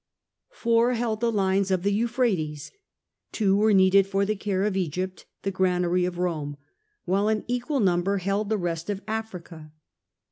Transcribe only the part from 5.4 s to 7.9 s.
the granary of Rome, while an equal